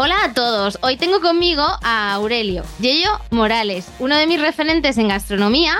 [0.00, 5.08] Hola a todos, hoy tengo conmigo a Aurelio Yello Morales, uno de mis referentes en
[5.08, 5.74] gastronomía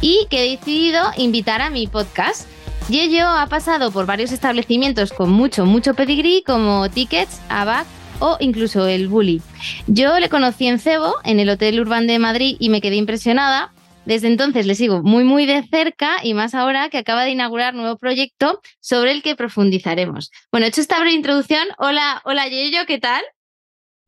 [0.00, 2.48] y que he decidido invitar a mi podcast.
[2.88, 7.84] Yello ha pasado por varios establecimientos con mucho, mucho pedigrí como Tickets, Abac
[8.20, 9.42] o incluso el Bully.
[9.88, 13.72] Yo le conocí en Cebo, en el Hotel Urban de Madrid y me quedé impresionada
[14.04, 17.74] desde entonces le sigo muy, muy de cerca y más ahora que acaba de inaugurar
[17.74, 20.30] nuevo proyecto sobre el que profundizaremos.
[20.52, 23.20] Bueno, hecho esta breve introducción, hola, hola Yello, ¿qué tal?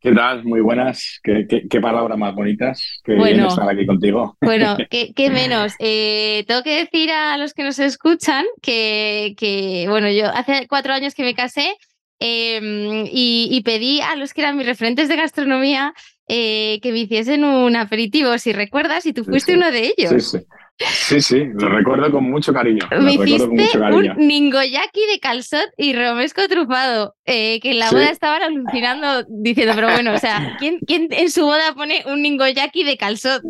[0.00, 0.44] ¿Qué tal?
[0.44, 1.20] Muy buenas.
[1.22, 3.00] Qué, palabras más bonitas.
[3.04, 4.34] Qué bueno, estar aquí contigo.
[4.40, 5.74] Bueno, qué, menos.
[5.78, 10.94] Eh, tengo que decir a los que nos escuchan que, que, bueno, yo hace cuatro
[10.94, 11.76] años que me casé
[12.18, 15.92] em, y, pedí a los que eran mis referentes de gastronomía
[16.28, 20.30] eh, que me hiciesen un aperitivo, si recuerdas, y tú fuiste uno de ellos.
[20.30, 20.46] Sí, sí.
[20.88, 22.86] Sí, sí, lo recuerdo con mucho cariño.
[23.00, 28.42] Me hiciste un ningoyaki de calzot y romesco trufado, eh, que en la boda estaban
[28.42, 32.96] alucinando diciendo, pero bueno, o sea, ¿quién, ¿quién, en su boda pone un ningoyaki de
[32.96, 33.42] calzot?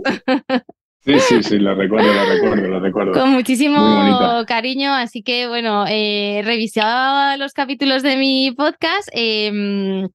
[1.02, 3.12] Sí, sí, sí, lo recuerdo, lo recuerdo, lo recuerdo.
[3.12, 9.08] Con muchísimo cariño, así que bueno, eh, revisaba los capítulos de mi podcast.
[9.12, 10.06] Eh,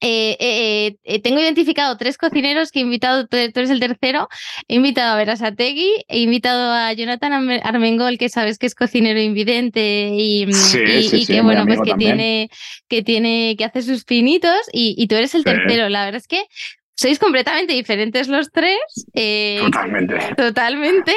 [0.00, 4.28] eh, eh, eh, tengo identificado tres cocineros que he invitado, tú eres el tercero.
[4.68, 9.20] He invitado a Vera Sategui, he invitado a Jonathan Armengol, que sabes que es cocinero
[9.20, 12.50] invidente y, mm, que bueno, pues que tiene,
[12.88, 15.88] que tiene, que hace sus pinitos, y, tú eres el tercero.
[15.88, 16.44] La verdad es que
[16.96, 18.78] sois completamente diferentes los tres.
[19.14, 20.16] totalmente.
[20.36, 21.14] Totalmente.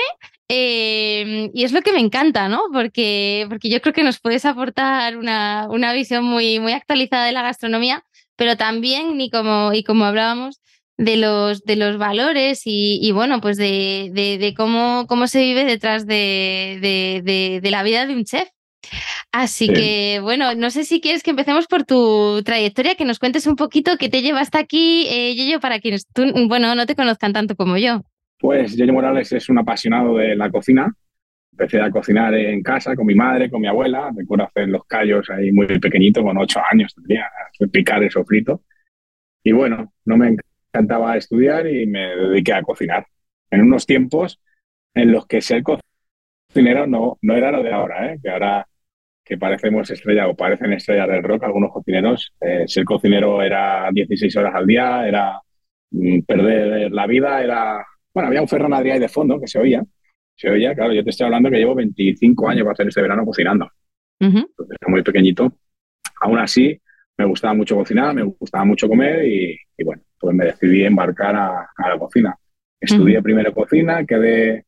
[0.50, 2.64] y es lo que me encanta, ¿no?
[2.72, 7.34] Porque, porque yo creo que nos puedes aportar una, una visión muy, muy actualizada de
[7.34, 8.06] la gastronomía
[8.38, 10.62] pero también, y como, y como hablábamos,
[10.98, 16.08] de los, de los valores y, bueno, pues de, de, cómo, cómo se vive detrás
[16.08, 16.80] de,
[17.62, 18.48] de, la vida de un chef.
[19.32, 23.46] Así que, bueno, no sé si quieres que empecemos por tu trayectoria, que nos cuentes
[23.46, 26.96] un poquito qué te lleva hasta aquí, eh, Yoyo, para quienes tú, bueno, no te
[26.96, 28.02] conozcan tanto como yo.
[28.40, 30.96] Pues Yoyo Morales es un apasionado de la cocina.
[31.60, 34.12] Empecé a cocinar en casa con mi madre, con mi abuela.
[34.16, 37.28] Recuerdo hacer los callos ahí muy pequeñito, con ocho años tendría,
[37.72, 38.62] picar el sofrito.
[39.42, 40.38] Y bueno, no me
[40.72, 43.08] encantaba estudiar y me dediqué a cocinar.
[43.50, 44.40] En unos tiempos
[44.94, 48.20] en los que ser cocinero no, no era lo de ahora, ¿eh?
[48.22, 48.68] que ahora
[49.24, 54.36] que parecemos estrella o parecen estrellas del rock, algunos cocineros, eh, ser cocinero era 16
[54.38, 55.42] horas al día, era
[55.90, 57.84] mm, perder la vida, era...
[58.14, 59.84] Bueno, había un Ferran Adrià de fondo que se oía,
[60.38, 63.26] se oía, claro, yo te estoy hablando que llevo 25 años para hacer este verano
[63.26, 63.70] cocinando.
[64.88, 65.52] muy pequeñito.
[66.22, 66.80] Aún así,
[67.18, 71.68] me gustaba mucho cocinar, me gustaba mucho comer y, bueno, pues me decidí embarcar a,
[71.78, 72.36] la cocina.
[72.80, 74.66] Estudié primero cocina, quedé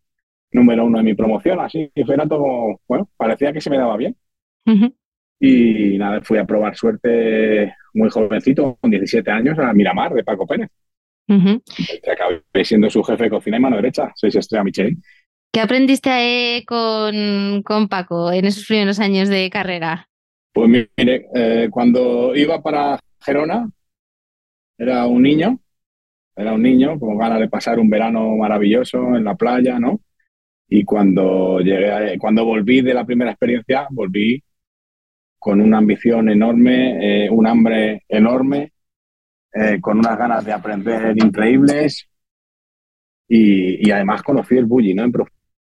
[0.52, 3.96] número uno en mi promoción, así que fue todo, bueno, parecía que se me daba
[3.96, 4.16] bien.
[5.40, 10.48] Y nada, fui a probar suerte muy jovencito, con 17 años, a Miramar de Paco
[10.48, 10.70] Pérez.
[12.12, 15.04] Acabé siendo su jefe de cocina y mano derecha, seis estrellas Michelin.
[15.52, 16.10] ¿Qué aprendiste
[16.58, 20.08] eh, con, con, Paco en esos primeros años de carrera?
[20.54, 23.68] Pues mire, eh, cuando iba para Gerona,
[24.78, 25.60] era un niño,
[26.36, 30.02] era un niño con ganas de pasar un verano maravilloso en la playa, ¿no?
[30.68, 34.44] Y cuando llegué, cuando volví de la primera experiencia, volví
[35.40, 38.74] con una ambición enorme, eh, un hambre enorme,
[39.82, 42.08] con unas ganas de aprender increíbles
[43.28, 45.04] y, y, además conocí el bully, ¿no?
[45.04, 45.12] En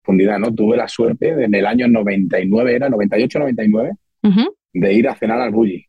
[0.04, 0.54] profundidad, ¿no?
[0.54, 3.90] Tuve la suerte en el año 99, era 98, 99,
[4.74, 5.86] de ir a cenar al Bulli.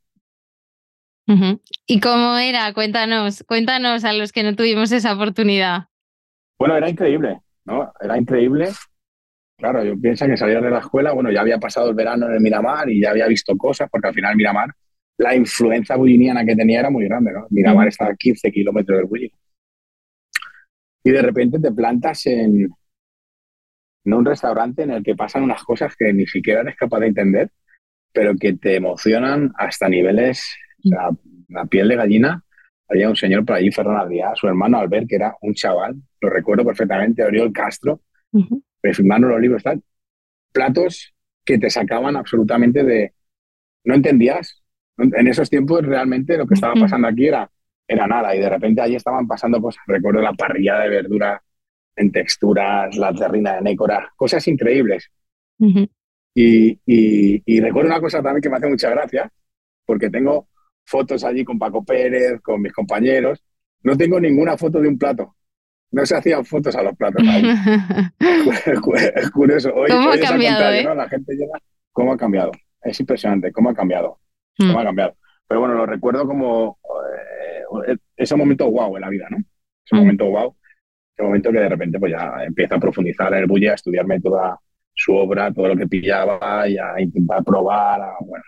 [1.87, 2.73] ¿Y cómo era?
[2.73, 5.85] Cuéntanos, cuéntanos a los que no tuvimos esa oportunidad.
[6.57, 7.91] Bueno, era increíble, ¿no?
[7.99, 8.69] Era increíble.
[9.57, 12.33] Claro, yo pienso que salía de la escuela, bueno, ya había pasado el verano en
[12.33, 14.69] el Miramar y ya había visto cosas, porque al final Miramar,
[15.17, 17.47] la influencia bulliniana que tenía era muy grande, ¿no?
[17.49, 19.31] Miramar está a 15 kilómetros del Bulli.
[21.03, 22.69] Y de repente te plantas en,
[24.05, 27.07] no un restaurante en el que pasan unas cosas que ni siquiera eres capaz de
[27.07, 27.51] entender,
[28.13, 32.43] pero que te emocionan hasta niveles, la piel de gallina.
[32.87, 36.29] Había un señor por allí, Ferran Adrià, su hermano Albert, que era un chaval, lo
[36.29, 38.61] recuerdo perfectamente, Oriol Castro, uh
[38.93, 39.81] firmando los libros, tal.
[40.51, 43.15] Platos que te sacaban absolutamente de...
[43.83, 44.63] No entendías.
[44.95, 47.49] En esos tiempos realmente lo que estaba pasando aquí era
[47.87, 49.83] era nada y de repente allí estaban pasando cosas.
[49.87, 51.41] Recuerdo la parrilla de verduras
[51.95, 55.11] en texturas, la terrina de nécora, cosas increíbles.
[56.33, 59.31] y, y, recuerdo una cosa también que me hace mucha gracia,
[59.85, 60.47] porque tengo
[60.85, 63.43] fotos allí con Paco Pérez, con mis compañeros.
[63.83, 65.35] No tengo ninguna foto de un plato.
[65.91, 67.23] No se hacían fotos a los platos.
[69.15, 69.73] es curioso.
[69.73, 70.73] Hoy, ¿Cómo ha cambiado?
[70.73, 70.83] Eh?
[70.95, 71.59] La gente llega.
[71.91, 72.51] ¿Cómo ha cambiado?
[72.81, 73.51] Es impresionante.
[73.51, 74.19] ¿Cómo ha cambiado?
[74.57, 74.77] ¿Cómo hmm.
[74.77, 75.15] ha cambiado?
[75.47, 76.79] Pero bueno, lo recuerdo como
[77.87, 79.37] eh, ese momento guau en la vida, ¿no?
[79.37, 79.99] Ese hmm.
[79.99, 80.55] momento guau.
[81.15, 84.19] Ese momento que de repente pues ya empieza a profundizar en el bulle, a estudiarme
[84.19, 84.59] toda
[84.93, 88.01] su obra, todo lo que pillaba y a intentar probar.
[88.21, 88.43] bueno,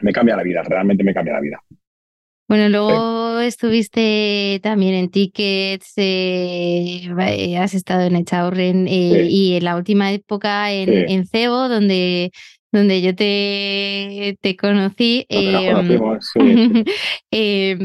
[0.00, 1.62] me cambia la vida, realmente me cambia la vida.
[2.48, 9.64] Bueno, luego estuviste también en Tickets, eh, eh, has estado en Echaurren eh, y en
[9.64, 12.32] la última época en, en Cebo, donde
[12.72, 15.26] donde yo te, te conocí.
[15.28, 15.98] Em,
[17.30, 17.78] em,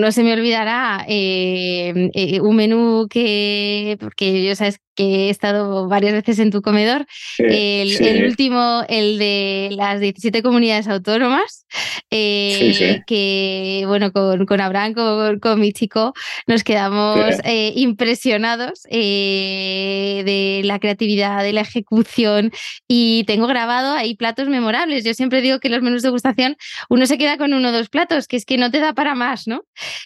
[0.00, 2.10] no se me olvidará em,
[2.42, 7.06] un menú que, porque yo sabes que he estado varias veces en tu comedor.
[7.38, 11.66] el, último, el de las 17 comunidades autónomas,
[12.10, 14.94] eh, que bueno, con, con Abraham,
[15.40, 16.14] con, mi chico,
[16.46, 22.50] nos quedamos eh, impresionados eh, de la creatividad, de la ejecución
[22.88, 25.04] y tengo grabado ahí platos memorables.
[25.04, 26.56] Yo siempre digo que los menús de gustación
[26.88, 29.14] uno se queda con uno o dos platos, que es que no te da para
[29.14, 29.64] más, ¿no?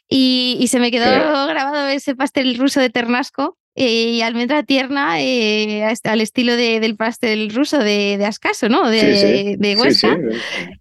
[0.08, 5.20] Y, y se me quedó grabado ese pastel ruso de Ternasco eh, y almendra tierna
[5.20, 8.90] eh, al estilo del pastel ruso de, de Ascaso, ¿no?
[8.90, 10.19] De, de Huesca.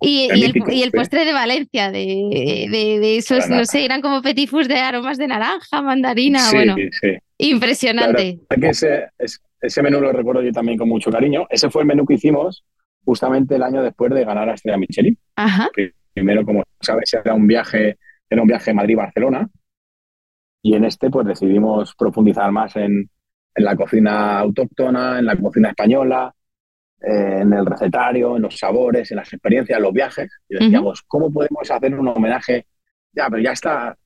[0.02, 5.28] y, el, postre de Valencia, de, esos, no sé, eran como petifus de aromas de
[5.28, 6.76] naranja, mandarina, bueno.
[7.38, 8.40] Impresionante.
[8.62, 9.06] ese,
[9.62, 11.48] ese menú lo recuerdo yo también con mucho cariño.
[11.50, 12.66] Ese fue el menú que hicimos
[13.06, 15.18] justamente el año después de ganar a Estrella Michelin.
[15.36, 15.70] Ajá.
[16.14, 17.98] Primero, como sabes, era un viaje,
[18.30, 19.48] era un viaje Madrid-Barcelona
[20.62, 23.10] y en este, pues decidimos profundizar más en,
[23.56, 26.34] la cocina autóctona, en la cocina española,
[27.02, 30.32] eh, en el recetario, en los sabores, en las experiencias, en los viajes.
[30.48, 32.68] Y decíamos, ¿cómo podemos hacer un homenaje?
[33.12, 33.98] Ya, pero ya está,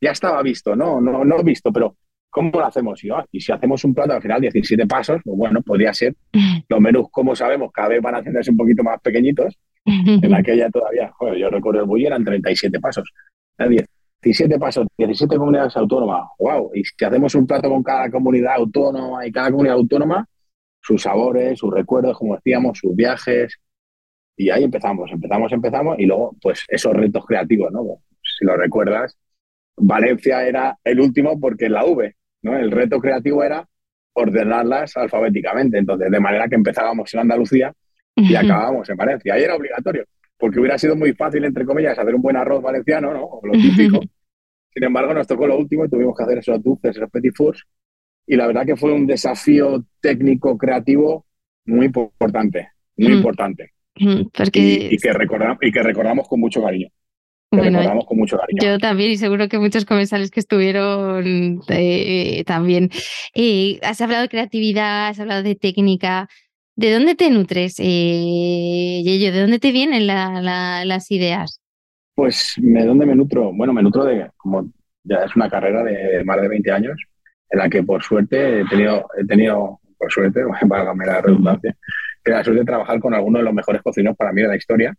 [0.00, 1.00] ya estaba visto, ¿no?
[1.02, 1.96] No, no visto, pero
[2.30, 3.04] ¿cómo lo hacemos?
[3.04, 6.14] Y, ah, y si hacemos un plato al final 17 pasos, pues bueno, podría ser.
[6.68, 9.58] Los menús, como sabemos, cada vez van a hacerse un poquito más pequeñitos.
[9.84, 13.12] En aquella todavía, joder, yo recuerdo el bully eran 37 pasos.
[13.58, 13.86] 10
[14.22, 16.28] 17 pasos, 17 comunidades autónomas.
[16.38, 16.70] ¡Wow!
[16.74, 20.26] Y si hacemos un plato con cada comunidad autónoma y cada comunidad autónoma,
[20.80, 23.58] sus sabores, sus recuerdos, como decíamos, sus viajes.
[24.36, 25.98] Y ahí empezamos, empezamos, empezamos.
[25.98, 27.82] Y luego, pues esos retos creativos, ¿no?
[28.22, 29.16] Si lo recuerdas,
[29.76, 32.56] Valencia era el último porque la V, ¿no?
[32.56, 33.66] El reto creativo era
[34.12, 35.78] ordenarlas alfabéticamente.
[35.78, 37.72] Entonces, de manera que empezábamos en Andalucía
[38.16, 39.34] y acabábamos en Valencia.
[39.34, 40.04] Ahí era obligatorio
[40.40, 43.24] porque hubiera sido muy fácil, entre comillas, hacer un buen arroz valenciano, ¿no?
[43.24, 44.00] O lo típico.
[44.72, 47.64] Sin embargo, nos tocó lo último y tuvimos que hacer esos dulces, esos petit fours.
[48.26, 51.26] Y la verdad que fue un desafío técnico, creativo
[51.66, 53.72] muy importante, muy importante.
[53.94, 56.88] Y, que recordamos, y que recordamos con mucho cariño.
[57.50, 58.60] recordamos con mucho cariño.
[58.62, 62.90] Yo también, y seguro que muchos comensales que estuvieron eh, también.
[63.34, 66.28] Eh, has hablado de creatividad, has hablado de técnica.
[66.80, 71.60] ¿De dónde te nutres, eh, ¿De dónde te vienen las ideas?
[72.14, 73.52] Pues, ¿de dónde me nutro?
[73.52, 74.66] Bueno, me nutro de, como
[75.04, 76.98] ya es una carrera de más de 20 años,
[77.50, 81.76] en la que por suerte he tenido, he tenido por suerte, válgame la redundancia,
[82.24, 84.56] que la suerte de trabajar con algunos de los mejores cocineros para mí de la
[84.56, 84.94] historia.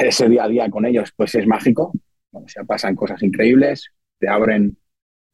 [0.00, 1.92] Ese día a día con ellos, pues es mágico.
[2.30, 4.78] O pasan cosas increíbles, te abren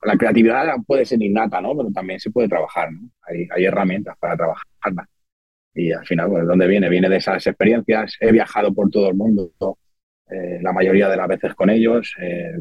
[0.04, 1.76] la creatividad puede ser innata, ¿no?
[1.76, 2.88] Pero también se puede trabajar.
[3.23, 5.09] Hay, herramientas para trabajarla.
[5.75, 6.88] Y al final, pues, ¿de dónde viene?
[6.88, 8.16] Viene de esas experiencias.
[8.21, 9.52] He viajado por todo el mundo,
[10.30, 12.59] eh, la mayoría de las veces con ellos, eh,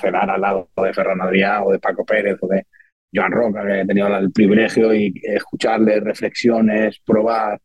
[0.00, 2.66] cenar al lado de Ferran Adrià o de Paco Pérez o de
[3.12, 7.60] Joan Roca, que he tenido el privilegio y escucharles reflexiones, probar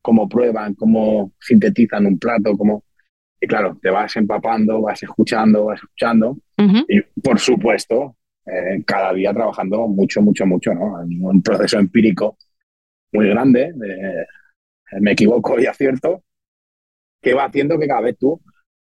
[0.00, 2.84] cómo prueban, cómo sintetizan un plato, cómo...
[3.42, 6.38] Y claro, te vas empapando, vas escuchando, vas escuchando.
[6.86, 11.00] Y por supuesto, eh, cada día trabajando mucho, mucho, mucho, ¿no?
[11.02, 12.38] un proceso empírico
[13.12, 13.74] muy grande,
[15.00, 16.22] me equivoco y acierto,
[17.20, 18.40] que va haciendo que cada vez tú,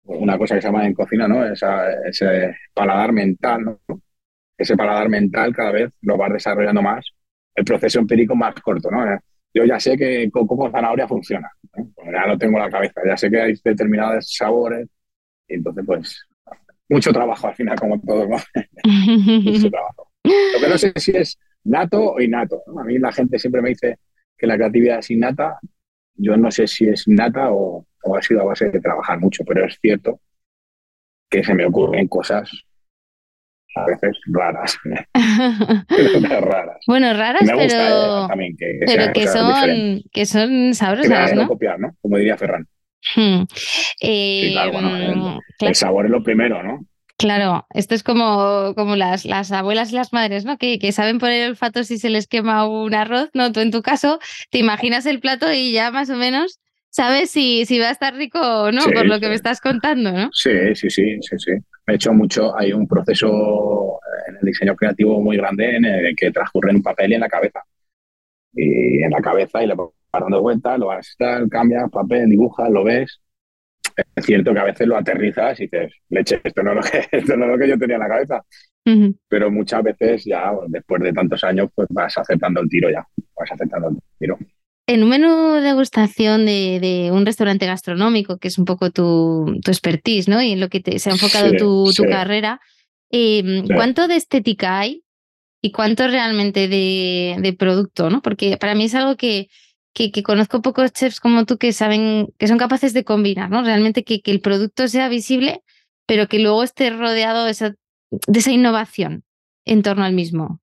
[0.06, 1.46] una cosa que se llama en cocina, ¿no?
[1.46, 3.80] ese paladar mental, ¿no?
[4.58, 7.06] Ese paladar mental cada vez lo vas desarrollando más,
[7.54, 9.06] el proceso empírico más corto, ¿no?
[9.54, 11.52] yo ya sé que coco con zanahoria funciona.
[12.12, 14.88] Ya lo tengo en la cabeza, ya sé que hay determinados sabores.
[15.48, 16.28] Y entonces, pues,
[16.90, 18.38] mucho trabajo al final, como todo, ¿no?
[19.42, 20.12] mucho trabajo.
[20.24, 22.64] Lo que no sé si es nato o innato.
[22.80, 24.00] A mí la gente siempre me dice
[24.38, 25.60] que la creatividad es innata.
[26.16, 29.44] Yo no sé si es innata o, o ha sido a base de trabajar mucho,
[29.46, 30.20] pero es cierto
[31.30, 32.50] que se me ocurren cosas
[33.76, 34.78] a veces raras.
[36.42, 36.78] raras.
[36.88, 41.48] Bueno, raras, Me gusta, pero, eh, también que, pero son, que sabrosas, ¿no?
[41.48, 41.96] copiar, ¿no?
[42.02, 42.68] Como diría Ferran.
[43.16, 43.44] Hmm.
[44.02, 46.86] Eh, claro, bueno, El sabor es lo primero, ¿no?
[47.18, 50.58] Claro, esto es como, como las, las abuelas y las madres, ¿no?
[50.58, 53.52] Que, que saben por el olfato si se les quema un arroz, ¿no?
[53.52, 54.20] Tú en tu caso
[54.52, 56.60] te imaginas el plato y ya más o menos
[56.90, 59.30] sabes si, si va a estar rico o no, Sí, por lo que sí.
[59.30, 60.30] me estás contando, ¿no?
[60.32, 61.52] Sí, sí, sí, sí, sí.
[61.88, 66.16] Me he hecho mucho, hay un proceso en el diseño creativo muy grande en el
[66.16, 67.64] que transcurre en un papel y en la cabeza.
[68.54, 72.30] Y en la cabeza y le vas dando vueltas, lo vas a estar, cambias papel,
[72.30, 73.22] dibujas, lo ves.
[74.16, 77.08] Es cierto que a veces lo aterrizas y dices, leche, esto no es lo que,
[77.18, 78.46] esto no es lo que yo tenía en la cabeza.
[79.30, 83.52] Pero muchas veces ya, después de tantos años, pues vas aceptando el tiro ya, vas
[83.52, 84.38] aceptando el tiro.
[84.90, 89.60] En un menú de degustación de, de un restaurante gastronómico, que es un poco tu,
[89.64, 90.42] tu expertise, ¿no?
[90.42, 92.10] Y en lo que te- se ha enfocado Sí, tu, tu sí.
[92.10, 92.62] carrera,
[93.12, 93.74] eh, Sí.
[93.74, 95.04] ¿cuánto de estética hay
[95.62, 98.22] y cuánto realmente de, de producto, ¿no?
[98.22, 99.50] Porque para mí es algo que,
[99.94, 103.64] que, que conozco pocos chefs como tú que saben, que son capaces de combinar, ¿no?
[103.64, 105.64] Realmente que, que el producto sea visible,
[106.06, 107.76] pero que luego esté rodeado de esa,
[108.10, 109.26] de esa innovación
[109.66, 110.62] en torno al mismo.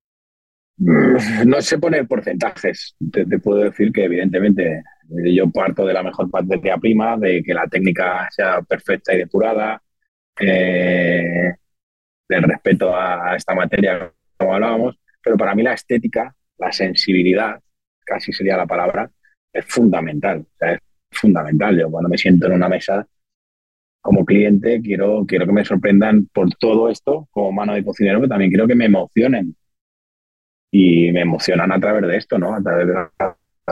[0.76, 2.96] Mm, No sé poner porcentajes.
[3.12, 4.82] Te, puedo decir que, evidentemente,
[5.32, 9.82] yo parto de la mejor materia prima, de que la técnica sea perfecta y depurada,
[10.40, 11.54] eh,
[12.28, 17.60] del respeto a esta materia, como hablábamos, pero para mí la estética, la sensibilidad,
[18.04, 19.10] casi sería la palabra,
[19.52, 20.46] es fundamental.
[20.60, 20.78] Es
[21.12, 21.78] fundamental.
[21.78, 23.06] Yo cuando me siento en una mesa
[24.00, 28.28] como cliente, quiero, quiero que me sorprendan por todo esto como mano de cocinero, pero
[28.28, 29.56] también quiero que me emocionen
[30.74, 32.54] y me emocionan a través de esto, ¿no?
[32.54, 33.12] A través de la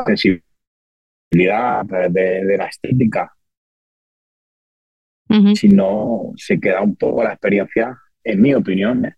[0.06, 3.32] sensibilidad, a través de, de la estética.
[5.30, 9.14] Ujú, Si no, se queda un poco la experiencia, en mi opinión, ¿eh?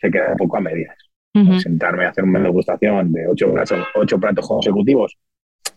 [0.00, 0.96] se queda un poco a medias.
[1.34, 5.16] ujú, Sentarme a hacer una degustación de ocho platos, ocho platos consecutivos.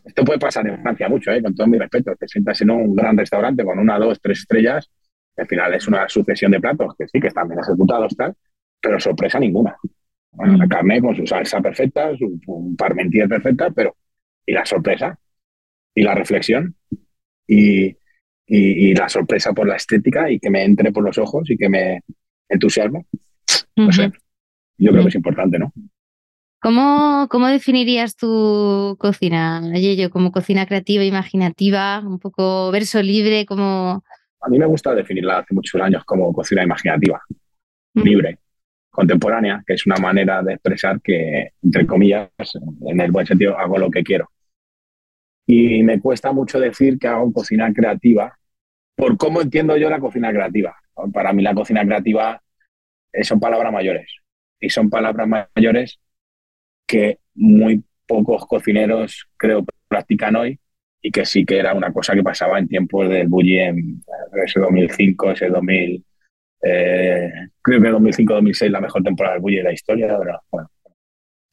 [0.05, 1.41] Esto puede pasar en Francia mucho, ¿eh?
[1.43, 2.15] con todo mi respeto.
[2.17, 4.89] Te sientas en un gran restaurante con una, dos, tres estrellas.
[5.37, 8.35] Al final es una sucesión de platos que sí que están bien ejecutados, tal,
[8.81, 9.77] pero sorpresa ninguna.
[10.37, 10.57] Bueno, Mm.
[10.59, 13.95] La carne con su salsa perfecta, su, su parmentier perfecta, pero
[14.45, 15.17] ¿y la sorpresa?
[15.95, 16.75] ¿Y la reflexión?
[17.47, 17.97] ¿Y, y,
[18.47, 21.67] y la sorpresa por la estética y que me entre por los ojos y que
[21.69, 22.01] me
[22.49, 23.07] entusiasme?
[23.75, 24.11] No sé.
[24.77, 25.05] Yo creo Mm.
[25.05, 25.73] que es importante, ¿no?
[26.61, 30.09] ¿Cómo, cómo definirías tu cocina, Yello?
[30.11, 34.03] ¿Como cocina creativa, imaginativa, un poco verso libre, como...
[34.41, 37.21] A mí me gusta definirla hace muchos años como cocina imaginativa,
[37.95, 38.01] Mm.
[38.03, 38.37] libre,
[38.97, 42.31] contemporánea, que es una manera de expresar que, entre comillas,
[42.87, 44.31] en el buen sentido, hago lo que quiero.
[45.45, 48.35] Y me cuesta mucho decir que hago cocina creativa
[48.95, 50.75] por cómo entiendo yo la cocina creativa.
[51.13, 52.41] Para mí la cocina creativa
[53.13, 54.11] eh, son palabras mayores.
[54.59, 55.99] Y son palabras mayores
[56.87, 60.59] que muy pocos cocineros creo practican hoy
[61.03, 64.03] y que sí que era una cosa que pasaba en tiempos del bully en
[64.43, 66.03] ese 2005, ese 2000,
[66.61, 67.29] eh,
[67.61, 70.69] creo que 2005-2006 la mejor temporada del bully de la historia, pero bueno,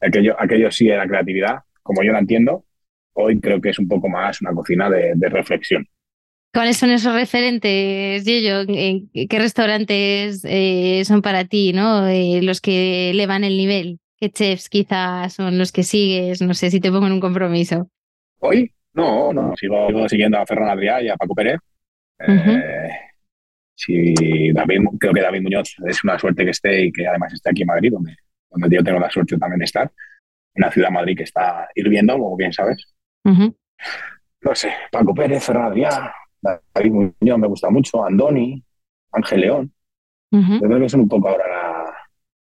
[0.00, 2.64] aquello, aquello sí era creatividad, como yo la entiendo,
[3.14, 5.86] hoy creo que es un poco más una cocina de, de reflexión.
[6.54, 8.60] ¿Cuáles son esos referentes, Yello?
[8.68, 12.06] ¿En ¿Qué restaurantes eh, son para ti, ¿no?
[12.06, 13.98] Eh, los que elevan el nivel.
[14.20, 16.40] ¿Qué chefs quizás son los que sigues?
[16.40, 17.90] No sé si te pongo en un compromiso.
[18.38, 21.58] Hoy, no, no, sigo, sigo siguiendo a Ferran Adrià y a Paco Pérez.
[22.20, 22.88] Eh,
[23.74, 27.50] sí, David, creo que David Muñoz es una suerte que esté y que además esté
[27.50, 28.16] aquí en Madrid, donde,
[28.50, 29.90] donde yo tengo la suerte también de estar.
[30.56, 32.94] Una ciudad Madrid que está hirviendo, como bien sabes.
[34.42, 36.12] No sé, Paco Pérez, Ferran Adrià,
[36.74, 38.62] David Muñoz me gusta mucho, Andoni,
[39.12, 39.72] Ángel León.
[40.30, 41.94] ujú, Yo creo que son un poco ahora la,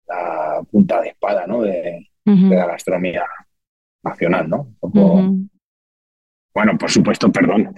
[0.08, 1.62] la punta de espada ¿no?
[1.62, 3.26] de, de la gastronomía
[4.04, 4.76] nacional, ¿no?
[4.80, 5.36] Un poco-.
[6.54, 7.76] Bueno, por supuesto, perdón,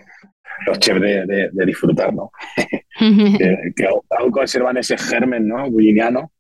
[0.66, 2.32] los chefs de, de- de disfrutar, ¿no?
[3.00, 5.70] Que, que aún conservan ese germen, ¿no?
[5.72, 6.34] Bulliniano,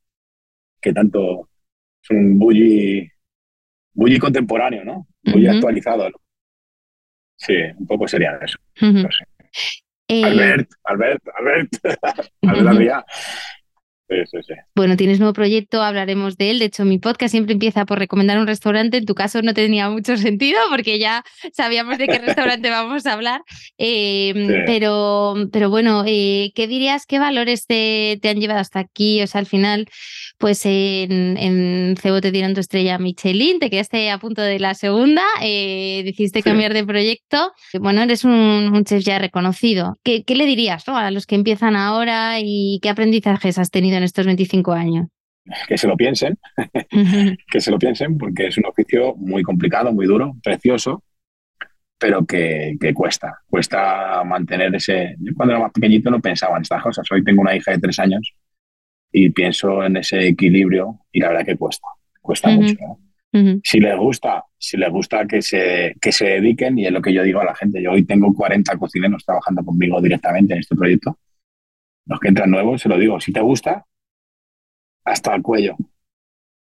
[0.81, 1.49] que tanto
[2.03, 3.09] es un bully,
[3.93, 5.07] bully contemporáneo, ¿no?
[5.23, 5.55] Bully Ujú.
[5.55, 6.17] actualizado, ¿no?
[7.37, 8.57] Sí, un poco sería eso.
[8.81, 9.03] Ujú.
[9.03, 9.25] No sé.
[10.09, 11.69] Eh, Albert, Albert, Albert,
[12.41, 13.03] Albert ujú.
[14.09, 14.25] Adrià.
[14.25, 14.53] Sí, sí, sí.
[14.75, 16.59] Bueno, tienes nuevo proyecto, hablaremos de él.
[16.59, 18.97] De hecho, mi podcast siempre empieza por recomendar un restaurante.
[18.97, 21.23] En tu caso no tenía mucho sentido porque ya
[21.53, 23.41] sabíamos de qué restaurante vamos a hablar.
[23.77, 27.05] Eh, pero, pero bueno, eh, ¿qué dirías?
[27.05, 29.21] ¿Qué valores te, te, han llevado hasta aquí?
[29.21, 29.87] O sea, al final,
[30.39, 34.73] pues en, en Cebo te dieron tu estrella Michelin, te quedaste a punto de la
[34.73, 37.51] segunda, eh, decidiste cambiar de proyecto.
[37.79, 39.97] Bueno, eres un, un chef ya reconocido.
[40.03, 40.97] ¿Qué, qué le dirías ¿no?
[40.97, 43.98] a los que empiezan ahora y qué aprendizajes has tenido?
[43.99, 45.07] En estos 25 años?
[45.67, 46.37] Que se lo piensen,
[47.51, 51.03] que se lo piensen, porque es un oficio muy complicado, muy duro, precioso,
[51.97, 53.39] pero que, que, cuesta.
[53.47, 55.15] Cuesta mantener ese.
[55.19, 57.05] Yo cuando era más pequeñito no pensaba en estas cosas.
[57.11, 58.33] Hoy tengo una hija de tres años
[59.11, 61.87] y pienso en ese equilibrio y la verdad que cuesta.
[62.21, 62.77] Cuesta mucho.
[63.63, 67.13] Si les gusta, si les gusta que se, que se dediquen, y es lo que
[67.13, 70.75] yo digo a la gente, yo hoy tengo 40 cocineros trabajando conmigo directamente en este
[70.75, 71.17] proyecto.
[72.05, 73.85] Los que entran nuevos, se lo digo, si te gusta,
[75.09, 75.75] hasta el cuello.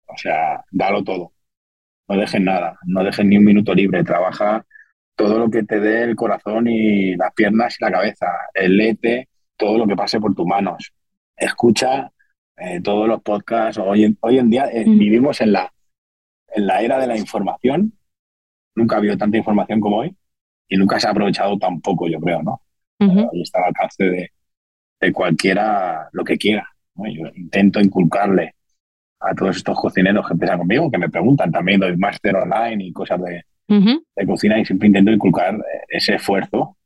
[0.07, 1.33] O sea, dalo todo.
[2.07, 4.03] No dejes nada, no dejes ni un minuto libre.
[4.03, 4.65] Trabaja
[5.15, 8.27] todo lo que te dé el corazón y las piernas y la cabeza.
[8.53, 10.91] El lete, todo lo que pase por tus manos.
[11.37, 12.11] Escucha
[12.57, 13.77] eh, todos los podcasts.
[13.77, 14.97] Hoy en, hoy en día eh, mm.
[14.97, 15.71] vivimos en la,
[16.47, 17.93] en la era de la información.
[18.75, 20.15] Nunca ha habido tanta información como hoy
[20.67, 22.61] y nunca se ha aprovechado tampoco, yo creo, ¿no?
[23.01, 24.31] Hoy está al alcance de,
[24.99, 26.67] de cualquiera lo que quiera.
[27.07, 28.55] Yo intento inculcarle
[29.19, 32.93] a todos estos cocineros que empiezan conmigo, que me preguntan también, doy máster online y
[32.93, 33.43] cosas de,
[34.15, 36.77] de cocina y siempre intento inculcar eh, ese esfuerzo,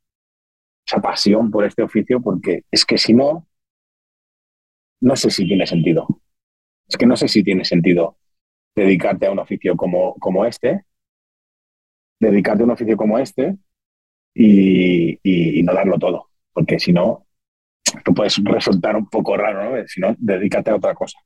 [0.86, 3.46] esa pasión por este oficio, porque es que si no,
[5.00, 6.06] no sé si tiene sentido.
[6.88, 8.18] Es que no sé si tiene sentido
[8.74, 10.84] dedicarte a un oficio como, como este,
[12.20, 13.56] dedicarte a un oficio como este
[14.34, 17.26] y, y no darlo todo, porque si no,
[17.84, 19.86] esto puede resultar un poco raro, ¿no?
[19.86, 21.18] Si no, dedícate a otra cosa.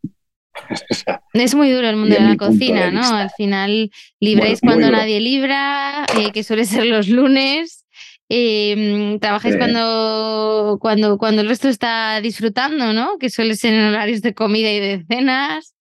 [1.33, 3.03] es muy duro el mundo de la cocina, ¿no?
[3.03, 7.85] Al final libráis cuando nadie libra, eh, que suele ser los lunes.
[8.31, 13.19] Eh, trabajáis cuando, cuando, cuando el resto está disfrutando, ¿no?
[13.19, 15.75] Que suele ser en horarios de comida y de cenas.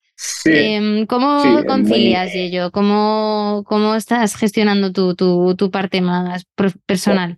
[0.46, 2.72] Em, ¿Cómo concilias ello?
[2.72, 6.46] ¿Cómo, ¿Cómo estás gestionando tu, tu, tu parte más
[6.86, 7.38] personal?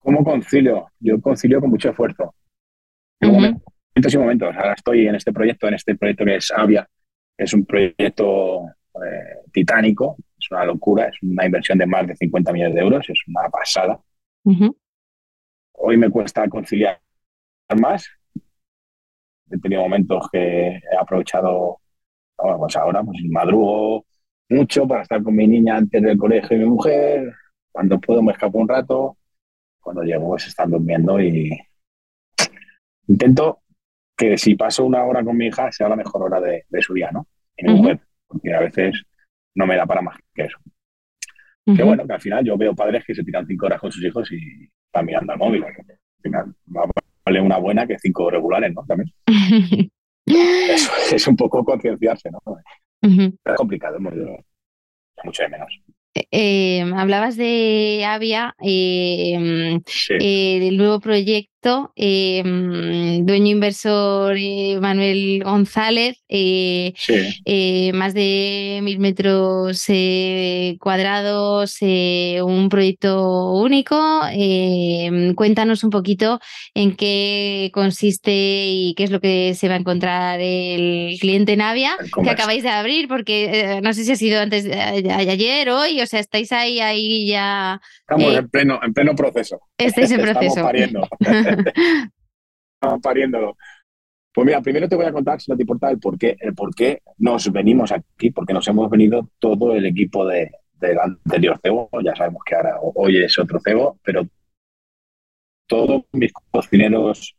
[0.00, 0.86] ¿Cómo concilio?
[0.98, 2.34] Yo concilio con mucho esfuerzo
[3.28, 4.56] momentos y momentos.
[4.56, 6.88] Ahora estoy en este proyecto, en este proyecto que es Avia,
[7.36, 12.52] es un proyecto eh, titánico, es una locura, es una inversión de más de 50
[12.52, 14.00] millones de euros, es una pasada.
[15.72, 17.00] Hoy me cuesta conciliar
[17.78, 18.06] más.
[19.50, 21.80] He tenido momentos que he aprovechado,
[22.36, 24.04] pues ahora pues madrugo
[24.48, 27.32] mucho para estar con mi niña antes del colegio y mi mujer.
[27.72, 29.16] Cuando puedo me escapo un rato.
[29.80, 31.50] Cuando llego pues están durmiendo y,
[33.06, 33.60] intento
[34.16, 37.10] que si paso una hora con mi hija sea la mejor hora de, su día,
[37.12, 37.26] ¿no?
[37.56, 39.02] Y mi mujer, porque a veces
[39.54, 40.58] no me da para más que eso.
[41.64, 44.02] Que bueno, que al final yo veo padres que se tiran cinco horas con sus
[44.02, 45.64] hijos y están mirando al móvil.
[45.64, 45.74] Al
[46.20, 48.84] final vale una buena que cinco regulares, ¿no?
[48.86, 49.12] También.
[50.26, 52.40] eso es un poco concienciarse, ¿no?
[53.02, 55.80] Es complicado, mucho de menos.
[56.32, 59.80] Eh, hablabas de Avia, eh,
[60.18, 61.59] eh, del nuevo proyecto
[61.94, 66.92] eh, mm, dueño inversor eh, Manuel González, eh,
[67.94, 69.84] más de mil metros
[70.78, 74.20] cuadrados, un proyecto único.
[75.34, 76.40] cuéntanos un poquito
[76.74, 81.96] en qué consiste y qué es lo que se va a encontrar el cliente Navia
[82.22, 84.72] que acabáis de abrir, porque no sé si ha sido antes de
[85.12, 87.80] ayer, hoy, o sea, estáis ahí, ahí ya.
[88.08, 89.60] Estamos en, pleno, en pleno proceso.
[89.86, 90.62] Estáis en proceso.
[93.02, 93.56] pariéndolo.
[94.32, 96.54] Pues mira, primero te voy a contar, si no te importa, el por qué, el
[96.54, 101.58] por qué nos venimos aquí, porque nos hemos venido todo el equipo de, del anterior
[101.62, 101.90] cebo.
[102.04, 104.26] Ya sabemos que ahora hoy es otro cebo, pero
[105.66, 107.36] todos mis cocineros,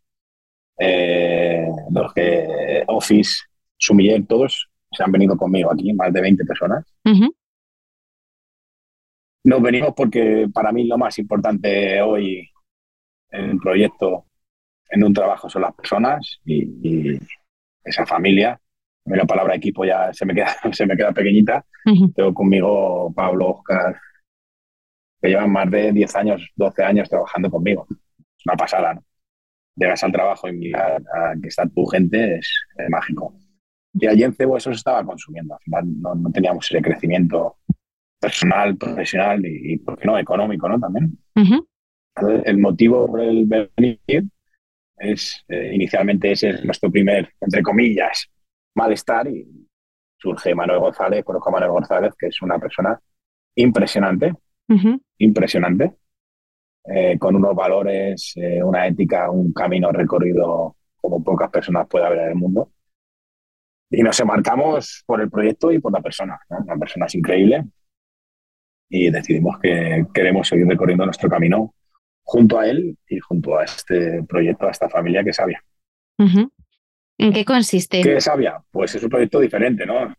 [0.78, 3.44] eh, los que Office,
[3.78, 6.86] Sumiller, todos se han venido conmigo aquí, más de 20 personas.
[9.44, 12.48] Nos venimos porque para mí lo más importante hoy
[13.32, 14.26] en el proyecto
[14.92, 17.18] en un trabajo son las personas y,
[17.84, 18.60] esa familia.
[19.06, 21.66] La palabra equipo ya se me queda, se me queda pequeñita.
[22.14, 24.00] Tengo conmigo Pablo, Oscar,
[25.20, 27.88] que llevan más de 10 años, 12 años trabajando conmigo.
[27.90, 29.04] Es una pasada, ¿no?
[29.76, 32.54] Llegas al trabajo y mirar a que está tu gente es,
[32.90, 33.34] mágico.
[33.94, 35.56] Y allí en Cebo eso se estaba consumiendo.
[35.56, 37.58] Al final no, teníamos ese crecimiento
[38.22, 40.80] personal, profesional y, ¿por qué no?, económico, ¿no?
[40.80, 41.18] También.
[42.46, 44.26] El motivo por el venir
[44.98, 48.30] es, eh, inicialmente ese es nuestro primer, entre comillas,
[48.76, 49.68] malestar y
[50.18, 53.00] surge Manuel González, conozco a Manuel González, que es una persona
[53.56, 54.34] impresionante,
[55.18, 55.96] impresionante,
[56.86, 62.20] eh, con unos valores, eh, una ética, un camino recorrido como pocas personas puede haber
[62.20, 62.72] en el mundo.
[63.90, 66.40] Y nos enmarcamos por el proyecto y por la persona.
[66.68, 67.66] La persona es increíble
[68.94, 71.74] y decidimos que queremos seguir recorriendo nuestro camino
[72.24, 75.64] junto a él y junto a este proyecto, a esta familia que es Sabia.
[77.18, 78.02] ¿En qué consiste?
[78.02, 78.62] ¿Qué es Sabia?
[78.70, 80.14] Pues es un proyecto diferente, ¿no?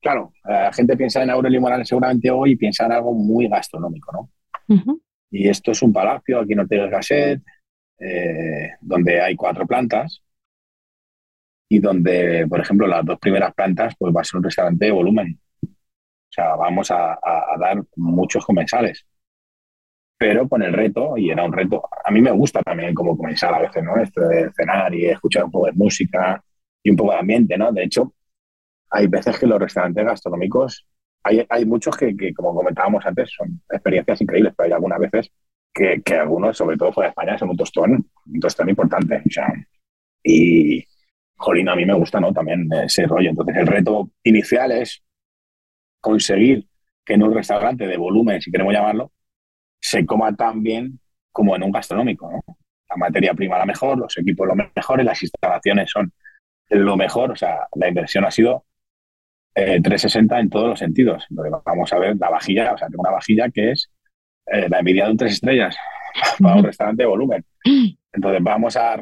[0.00, 4.12] Claro, la gente piensa en Aurelio Morales seguramente hoy y piensa en algo muy gastronómico,
[4.12, 5.00] ¿no?
[5.30, 7.42] Y esto es un palacio aquí en Ortega Gasset,
[7.98, 10.22] eh, donde hay cuatro plantas
[11.68, 14.92] y donde, por ejemplo, las dos primeras plantas pues va a ser un restaurante de
[14.92, 15.38] volumen.
[16.36, 17.18] Sea, vamos a
[17.58, 19.06] dar muchos comensales
[20.18, 23.52] pero con el reto, y era un reto, a mí me gusta también como comenzar
[23.54, 23.96] a veces, ¿no?
[23.96, 26.42] Esto de cenar y escuchar un poco de música
[26.82, 27.70] y un poco de ambiente, ¿no?
[27.72, 28.14] De hecho,
[28.90, 30.86] hay veces que los restaurantes gastronómicos,
[31.22, 35.30] hay, hay muchos que, que, como comentábamos antes, son experiencias increíbles, pero hay algunas veces
[35.74, 39.22] que, que algunos, sobre todo fuera de España, son un tostón, un tostón importante.
[39.26, 39.52] O sea,
[40.22, 40.84] y,
[41.36, 42.32] jolín, a mí me gusta, ¿no?
[42.32, 43.30] También ese rollo.
[43.30, 45.02] Entonces, el reto inicial es
[46.06, 46.64] conseguir
[47.04, 49.10] que en un restaurante de volumen, si queremos llamarlo,
[49.80, 51.00] se coma tan bien
[51.32, 52.30] como en un gastronómico.
[52.88, 56.12] La materia prima la mejor, los equipos lo mejor y las instalaciones son
[56.70, 57.32] lo mejor.
[57.32, 58.66] O sea, la inversión ha sido
[59.54, 61.26] 360 eh, en todos los sentidos.
[61.64, 63.90] vamos a ver la vajilla, o sea, tengo una vajilla que es
[64.46, 65.76] eh, la envidia de un tres estrellas
[66.38, 67.44] para un restaurante de volumen.
[68.12, 68.96] Entonces vamos a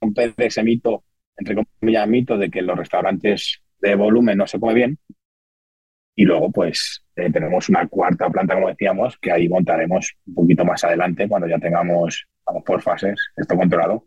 [0.00, 1.02] romper ese mito,
[1.36, 4.98] entre comillas, mito de que los restaurantes de volumen no se come bien.
[6.16, 10.64] Y luego, pues, eh, tenemos una cuarta planta, como decíamos, que ahí montaremos un poquito
[10.64, 14.06] más adelante, cuando ya tengamos, vamos por fases, esto controlado.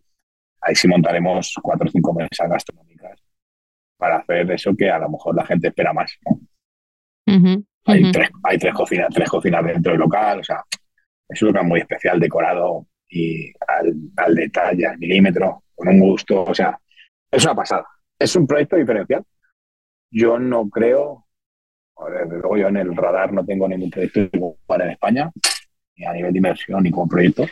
[0.62, 3.22] Ahí sí montaremos cuatro o cinco mesas gastronómicas
[3.98, 6.18] para hacer eso que a lo mejor la gente espera más.
[7.86, 10.64] hay, tres, hay tres, cocinas, tres cocinas dentro del local, o sea,
[11.28, 16.44] es un local muy especial, decorado y al, al detalle, al milímetro, con un gusto,
[16.44, 16.80] o sea,
[17.32, 17.86] es una pasada.
[18.18, 19.24] Es un proyecto diferencial.
[20.10, 21.27] Yo no creo
[22.30, 25.32] luego yo en el radar no tengo ningún proyecto igual en España,
[25.96, 27.46] ni a nivel de inversión ni como proyecto.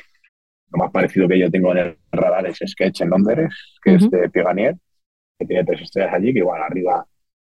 [0.71, 4.09] Lo más parecido que yo tengo en el radar es Sketch en Londres, que es
[4.09, 4.75] de Pieganier,
[5.37, 7.05] que tiene tres estrellas allí, que igual arriba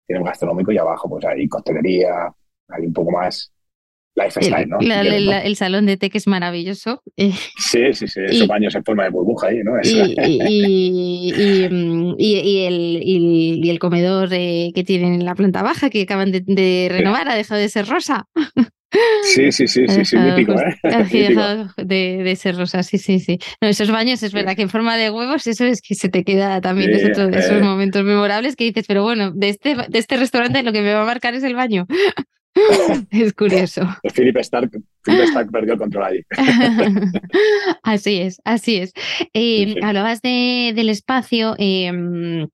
[0.06, 2.34] tiene un gastronómico y abajo pues hay costelería,
[2.70, 3.52] hay un poco más
[4.24, 4.78] lifestyle, ¿no?
[4.80, 7.02] el salón de té que es maravilloso.
[7.16, 9.74] Sí, sí, sí, esos baños en forma de burbuja ahí, ¿no?
[9.82, 16.88] Y, y, el, y, el, comedor que tienen en la planta baja que acaban de,
[16.92, 18.28] renovar ha dejado de ser rosa.
[19.24, 20.76] Sí, sí, sí, sí, sí, mítico, ¿eh?
[20.84, 23.38] Ha dejado de, de, ser rosa, sí, sí, sí.
[23.62, 26.24] No, esos baños es verdad que en forma de huevos, eso es que se te
[26.24, 27.62] queda también, es otro de esos eh.
[27.62, 31.04] momentos memorables que dices, pero bueno, de este, de este restaurante lo que me va
[31.04, 31.86] a marcar es el baño.
[33.12, 33.82] es curioso.
[34.16, 34.72] Philip Stark,
[35.04, 36.22] Philip Stark perdió el control ahí.
[37.84, 38.94] así es, así es.
[39.34, 41.56] Eh, hablabas de, del espacio.
[41.58, 42.48] Eh,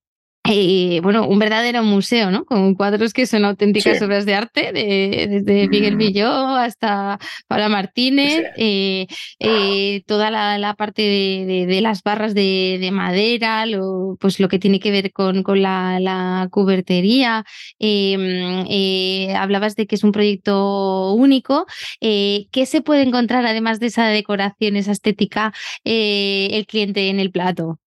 [0.47, 2.45] eh, bueno, un verdadero museo, ¿no?
[2.45, 5.95] Con cuadros que son auténticas obras de arte, desde Miguel.
[5.95, 9.07] Villó hasta Paula Martínez, eh,
[9.39, 14.91] eh, toda la, parte de, las barras de, madera, lo, pues lo que tiene que
[14.91, 17.43] ver con, con la, cubertería.
[17.79, 21.65] Em, hablabas de que es un proyecto único.
[21.99, 25.53] ¿Qué se puede encontrar además de esa decoración, esa estética,
[25.83, 27.79] el cliente en el plato?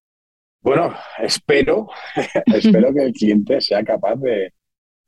[0.60, 1.88] Bueno, espero,
[2.46, 4.52] espero que el cliente sea capaz de,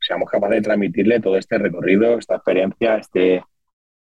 [0.01, 3.43] seamos capaces de transmitirle todo este recorrido, esta experiencia, este,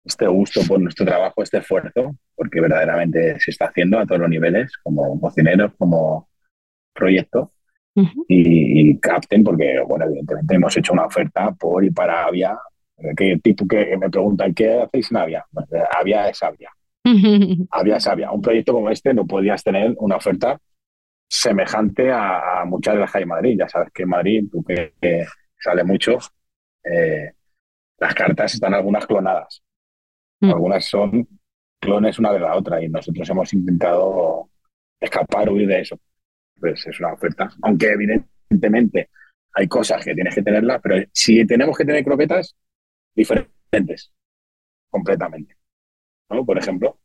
[0.05, 4.31] este gusto por nuestro trabajo, este esfuerzo, porque verdaderamente se está haciendo a todos los
[4.31, 6.29] niveles, como cocineros, como
[6.92, 7.53] proyecto,
[8.29, 12.57] y, capten, porque, bueno, evidentemente hemos hecho una oferta por y para Avia,
[13.16, 15.44] que tipo que me preguntan, ¿qué hacéis en Avia?
[15.50, 15.66] Pues,
[15.98, 16.70] Avia es Avia.
[17.70, 18.31] Avia es Avia.
[18.31, 20.59] Un proyecto como este no podías tener una oferta
[21.30, 23.56] semejante a, muchas de las que hay en Madrid.
[23.58, 24.92] Ya sabes que en Madrid, tú que,
[25.56, 26.18] sale mucho,
[26.82, 27.32] eh,
[27.98, 29.62] las cartas están algunas clonadas.
[30.40, 30.50] Mm.
[30.50, 31.28] Algunas son
[31.78, 34.50] clones una de la otra y nosotros hemos intentado
[34.98, 35.98] escapar, huir de eso.
[36.58, 37.48] Pues es una oferta.
[37.62, 39.10] Aunque evidentemente
[39.54, 42.56] hay cosas que tienes que tenerlas, pero si tenemos que tener croquetas,
[43.14, 44.12] diferentes,
[44.88, 45.56] completamente.
[46.28, 46.44] ¿no?
[46.44, 46.98] Por ejemplo,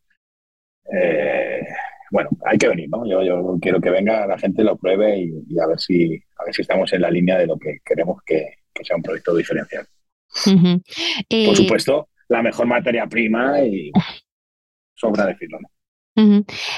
[0.91, 1.65] eh,
[2.15, 3.06] bueno, hay que venir, ¿no?
[3.06, 6.56] Yo, yo quiero que venga la gente, lo pruebe y, a ver si a ver
[6.56, 9.86] si estamos en la línea de lo que queremos que, sea un proyecto diferencial.
[10.45, 10.82] Por
[11.30, 13.91] eh, supuesto, la mejor materia prima y
[14.95, 15.67] sobra decirlo, ¿no?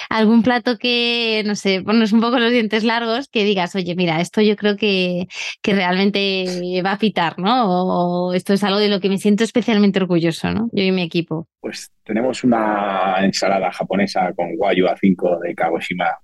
[0.09, 4.19] ¿Algún plato que, no sé, pones un poco los dientes largos, que digas, oye, mira,
[4.19, 5.27] esto yo creo que,
[5.61, 8.29] que realmente va a pitar, ¿no?
[8.29, 10.69] O, esto es algo de lo que me siento especialmente orgulloso, ¿no?
[10.71, 11.47] Yo y mi equipo.
[11.59, 16.17] Pues tenemos una ensalada japonesa con guayu A5 de Kagoshima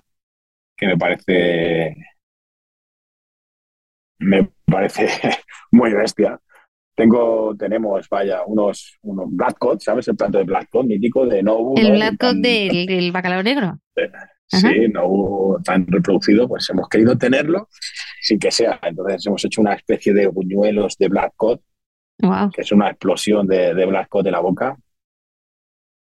[0.75, 1.95] que me parece
[4.19, 5.07] me parece
[5.71, 6.39] muy bestia.
[6.95, 10.07] Tengo, tenemos, vaya, unos, unos black cod, ¿sabes?
[10.07, 11.73] El plato de black cod mítico de Nobu.
[11.77, 13.79] El black cod del, bacalao negro.
[14.47, 17.67] sí, Nobu tan reproducido, pues hemos querido tenerlo
[18.21, 18.79] sin que sea.
[18.83, 21.59] Entonces hemos hecho una especie de buñuelos de black cod,
[22.53, 24.77] que es una explosión de, de black cod de la boca.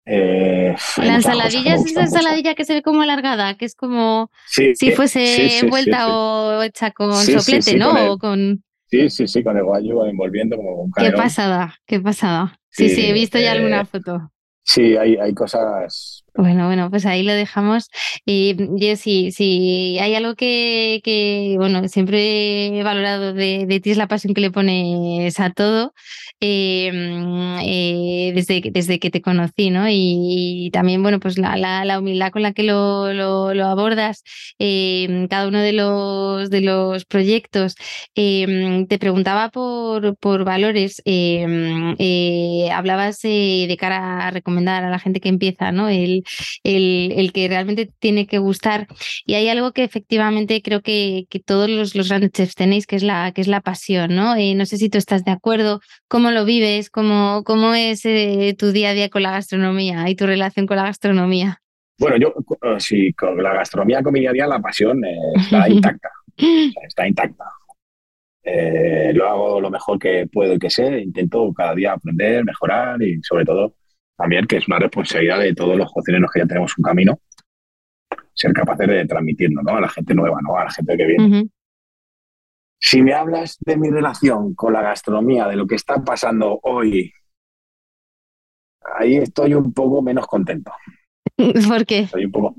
[0.09, 4.93] Eh, la ensaladilla es esa ensaladilla que se ve como alargada, que es como si
[4.93, 8.13] fuese envuelta o hecha con soplete, ¿no?
[8.13, 8.63] o con...
[8.89, 12.59] Sí, sí, sí, con el guayo envolviendo como un Qué pasada, qué pasada.
[12.71, 14.31] Sí, sí, he visto ya alguna eh, foto.
[14.63, 16.25] Sí, hay, hay cosas.
[16.39, 17.89] Bueno, bueno, pues ahí lo dejamos.
[18.27, 23.97] Y yo sí, sí, hay algo que, que, bueno, siempre he valorado de, ti es
[23.97, 25.95] la pasión que le pones a todo.
[26.41, 29.87] Em, eh, desde, que te conocí, ¿no?
[29.89, 34.23] Y, también, bueno, pues la, la, humildad con la que lo, lo, abordas,
[34.59, 37.77] eh, cada uno de los, de los proyectos.
[38.15, 45.21] Em, te preguntaba por, por valores, eh, hablabas de cara a recomendar a la gente
[45.21, 45.89] que empieza, ¿no?
[45.89, 46.25] El,
[46.63, 48.87] el, el, que realmente tiene que gustar.
[49.25, 52.97] Y hay algo que efectivamente creo que, que todos los, los, grandes chefs tenéis, que
[52.97, 54.35] es la, que es la pasión, ¿no?
[54.37, 56.91] no sé si tú estás de acuerdo, ¿cómo lo vives?
[56.91, 60.77] ¿Cómo, cómo es eh, tu día a día con la gastronomía y tu relación con
[60.77, 61.61] la gastronomía?
[61.99, 65.17] Bueno, yo eh, sí, con la gastronomía, con mi día a día, la pasión eh,
[65.37, 66.11] está intacta.
[66.87, 67.45] está intacta.
[69.15, 71.01] lo hago lo mejor que puedo y que sé.
[71.01, 73.75] Intento cada día aprender, mejorar y sobre todo
[74.17, 77.21] también que es una responsabilidad de todos los cocineros que ya tenemos un camino,
[78.33, 79.77] ser capaces de transmitirlo ¿no?
[79.77, 80.57] a la gente nueva, ¿no?
[80.57, 81.49] a la gente que viene.
[82.79, 87.13] Si me hablas de mi relación con la gastronomía, de lo que está pasando hoy,
[88.99, 90.73] ahí estoy un poco menos contento.
[91.69, 92.09] ¿Por qué?
[92.15, 92.57] un poco.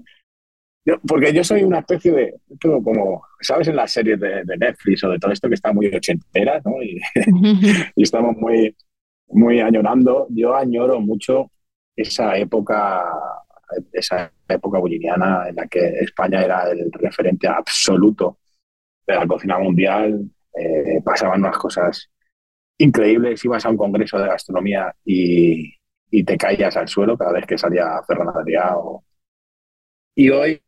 [1.08, 2.34] porque yo soy una especie de.
[2.60, 3.68] como, ¿sabes?
[3.68, 6.82] En las series de, Netflix o de todo esto que está muy ochentera, ¿no?
[6.82, 7.00] Y,
[7.96, 8.76] y, estamos muy,
[9.30, 10.28] muy añorando.
[10.30, 11.52] Yo añoro mucho
[11.96, 13.04] esa época,
[13.92, 18.40] esa época bolivariana en la que España era el referente absoluto
[19.06, 22.10] de la cocina mundial, eh, pasaban unas cosas
[22.78, 25.76] increíbles, ibas a un congreso de gastronomía y,
[26.26, 28.76] te caías al suelo cada vez que salía Ferran Adrià.
[30.16, 30.62] Y hoy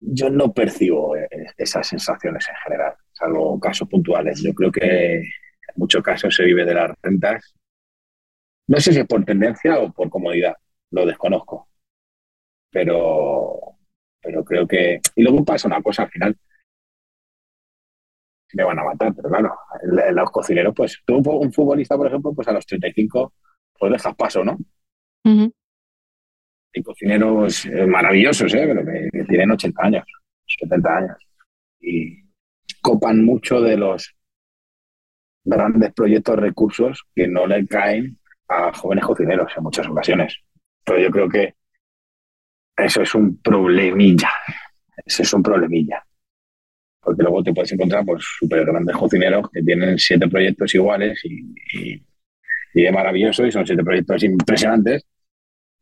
[0.00, 4.42] yo no percibo eh, esas sensaciones en general, salvo casos puntuales.
[4.42, 5.22] Yo creo que
[5.68, 7.54] en muchos casos se vive de las rentas.
[8.68, 10.54] No sé si es por tendencia o por comodidad,
[10.90, 11.68] lo desconozco.
[12.70, 13.76] Pero
[14.26, 15.00] pero creo que...
[15.14, 16.36] Y luego pasa una cosa al final.
[18.54, 19.54] Me van a matar, pero claro,
[20.12, 23.32] los cocineros, pues tú un futbolista, por ejemplo, pues a los 35,
[23.78, 24.56] pues dejas paso, ¿no?
[25.24, 28.64] Hay cocineros eh, maravillosos, ¿eh?
[28.66, 30.04] Pero que, tienen 80 años,
[30.46, 31.16] 70 años.
[31.80, 32.22] Y
[32.82, 34.15] copan mucho de los
[35.46, 40.38] grandes proyectos, recursos que no le caen a jóvenes cocineros en muchas ocasiones.
[40.84, 41.54] Pero yo creo que
[42.76, 44.30] eso es un problemilla.
[45.04, 46.04] Eso es un problemilla.
[47.00, 51.54] Porque luego te puedes encontrar pues, súper grandes cocineros que tienen siete proyectos iguales y,
[51.72, 52.02] y,
[52.74, 55.06] es maravilloso y son siete proyectos impresionantes.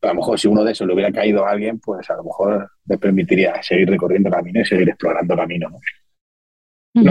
[0.03, 2.24] A lo mejor si uno de esos le hubiera caído a alguien, pues a lo
[2.24, 5.70] mejor le permitiría seguir recorriendo camino y seguir explorando camino.
[5.70, 5.79] No,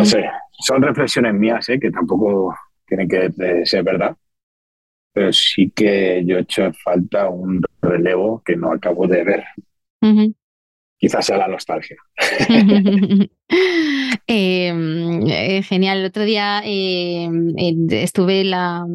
[0.05, 0.23] sé,
[0.59, 1.79] son reflexiones mías, ¿eh?
[1.79, 2.55] que tampoco
[2.87, 4.15] tienen que ser verdad,
[5.11, 9.43] pero sí que yo he hecho falta un relevo que no acabo de ver.
[10.97, 11.97] Quizás sea la nostalgia.
[14.27, 15.99] Em, eh, genial.
[15.99, 17.53] El otro día em,
[17.89, 18.85] estuve en la,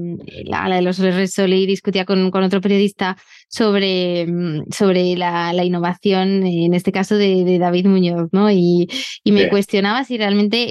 [0.44, 3.16] la, de los Resol y discutía con, con, otro periodista
[3.48, 8.50] sobre, em, sobre la, la, innovación, en este caso de, David Muñoz, ¿no?
[8.50, 8.88] Y,
[9.24, 10.66] y me cuestionaba si realmente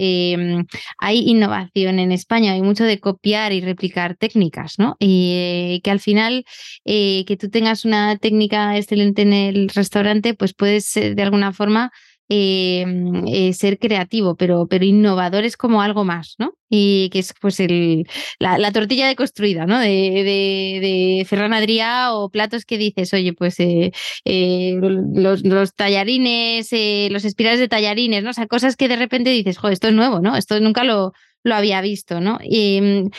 [0.99, 4.95] hay innovación en España, hay mucho de copiar y replicar técnicas, ¿no?
[4.99, 6.45] Y eh, que al final
[6.85, 11.91] eh, que tú tengas una técnica excelente en el restaurante, pues puedes de alguna forma
[12.29, 16.53] Em, eh, ser creativo, pero, pero innovador es como algo más, ¿no?
[16.69, 18.05] Y que es pues el,
[18.39, 19.79] la, tortilla deconstruida, ¿no?
[19.79, 23.91] De, de, de Ferran Adrià o platos que dices, oye, pues eh,
[24.25, 26.69] eh, los, los, tallarines,
[27.11, 28.31] los espirales de tallarines, ¿no?
[28.31, 30.35] O sea, cosas que de repente dices, joder, esto es nuevo, ¿no?
[30.35, 31.13] Esto nunca lo,
[31.43, 32.39] lo había visto, ¿no?
[32.43, 33.09] Y,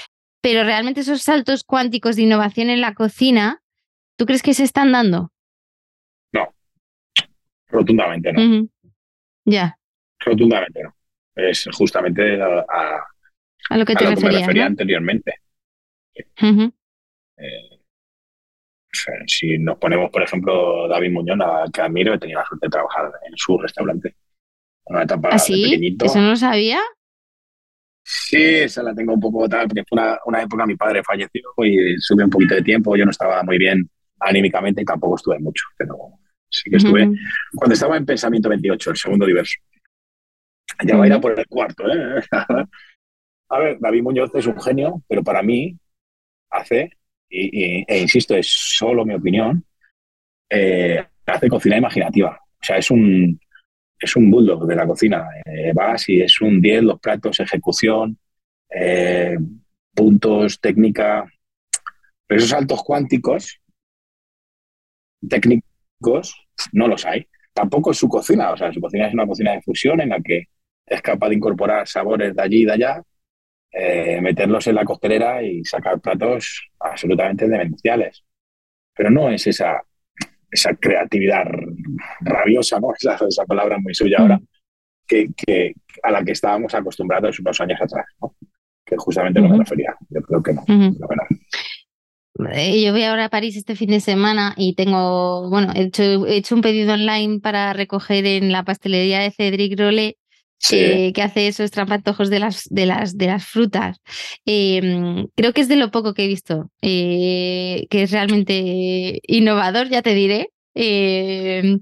[0.42, 3.62] pero realmente esos saltos cuánticos de innovación en la cocina
[4.18, 5.30] ¿Tú crees que se están dando?
[6.32, 6.52] No,
[7.68, 8.66] rotundamente no.
[9.50, 9.78] Ya.
[10.20, 10.94] Rotundamente no.
[11.34, 12.64] Es justamente a,
[13.70, 15.34] a, lo que te refería, me refería anteriormente.
[16.24, 17.78] Eh,
[19.26, 21.38] si nos ponemos, por ejemplo, David Muñoz,
[21.72, 24.16] que admiro, he tenido la suerte de trabajar en su restaurante.
[24.86, 25.96] Una etapa ¿Ah, sí?
[26.02, 26.80] ¿Eso no lo sabía?
[28.02, 31.98] Sí, esa la tengo un poco tal, porque fue una, época mi padre falleció y
[31.98, 33.88] sube un poquito de tiempo, yo no estaba muy bien
[34.20, 35.96] anímicamente y tampoco estuve mucho, pero
[36.50, 37.10] sí que estuve
[37.54, 39.54] cuando estaba en Pensamiento 28, el segundo diverso.
[40.84, 42.22] Ya va a ir a por el cuarto, ¿eh?
[43.50, 45.76] a ver, David Muñoz es un genio, pero para mí
[46.50, 46.90] hace,
[47.28, 49.64] y, e insisto, es solo mi opinión,
[50.50, 52.38] eh, hace cocina imaginativa.
[52.40, 53.38] O sea, es un,
[53.98, 55.26] es un bulldog de la cocina.
[55.44, 58.18] Eh, vas y es un 10, los platos, ejecución,
[58.70, 59.36] eh,
[59.94, 61.30] puntos, técnica.
[62.26, 63.60] Pero esos saltos cuánticos,
[65.28, 65.67] técnicos,
[66.72, 67.26] no los hay.
[67.52, 68.52] Tampoco es su cocina.
[68.52, 70.44] O sea, su cocina es una cocina de fusión en la que
[70.86, 73.02] es capaz de incorporar sabores de allí y de allá,
[73.70, 78.24] eh, meterlos en la costelera y sacar platos absolutamente demenciales.
[78.94, 79.82] Pero no es esa
[80.50, 81.44] esa creatividad
[82.20, 82.92] rabiosa, ¿no?
[82.98, 84.40] Esa, esa palabra muy suya ahora,
[85.06, 88.34] que, que, a la que estábamos acostumbrados unos años atrás, ¿no?
[88.84, 89.94] Que justamente no me refería.
[90.08, 90.64] Yo creo que no.
[90.66, 90.92] Eh,
[92.38, 96.36] yo voy ahora a París este fin de semana y tengo, bueno, he hecho, he
[96.36, 100.16] hecho un pedido online para recoger en la pastelería de Cedric Rollet
[100.60, 104.00] que hace esos trapantojos de las, de las, de las frutas.
[104.44, 109.88] Em, creo que es de lo poco que he visto, eh, que es realmente innovador,
[109.88, 110.50] ya te diré.
[110.74, 111.80] Em,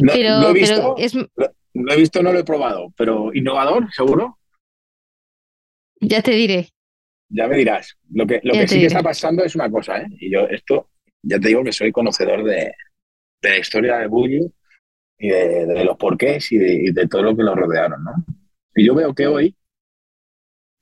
[0.00, 1.14] no, pero, lo he visto, es...
[1.14, 4.38] lo, he visto, no lo he probado, pero innovador, seguro.
[6.00, 6.68] Ya te diré.
[7.28, 7.96] Ya me dirás.
[8.10, 10.06] Lo que, lo que sí que está pasando es una cosa, ¿eh?
[10.20, 10.90] Y yo esto,
[11.22, 12.72] ya te digo que soy conocedor de,
[13.42, 14.52] de la historia de Bully
[15.18, 18.12] y de, los porqués y de, de, todo lo que lo rodearon, ¿no?
[18.74, 19.56] Y yo veo que hoy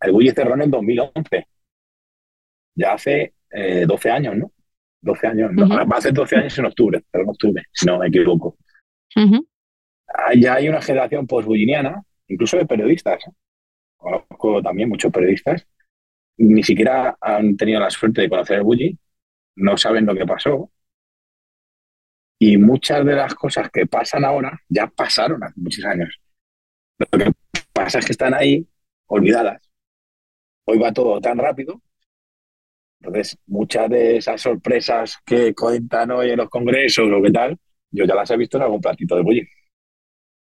[0.00, 1.46] el Bulli cerró en el 2011,
[2.74, 3.34] ya hace
[3.86, 4.52] 12 eh, años, ¿no?
[5.00, 7.98] 12 años, no, va a ser 12 años en octubre, pero en octubre, si no
[7.98, 8.56] me equivoco.
[10.36, 13.32] Ya hay una generación postbulliniana, incluso de periodistas, ¿eh?
[13.96, 15.66] conozco también muchos periodistas,
[16.36, 18.98] ni siquiera han tenido la suerte de conocer el Bulli,
[19.56, 20.70] no saben lo que pasó,
[22.38, 26.20] y muchas de las cosas que pasan ahora ya pasaron hace muchos años.
[26.98, 27.32] Lo que
[27.72, 28.66] pasa es que están ahí
[29.06, 29.62] olvidadas.
[30.66, 31.80] Hoy va todo tan rápido.
[33.00, 37.58] Entonces, muchas de esas sorpresas que cuentan hoy en los congresos o qué tal,
[37.90, 39.44] yo ya las he visto en algún platito de bullying.